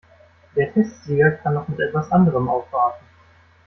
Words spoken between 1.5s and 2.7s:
noch mit etwas anderem